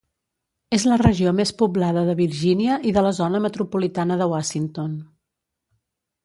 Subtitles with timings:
[0.77, 4.97] És la regió més poblada de Virgínia i de la zona metropolitana de Washington.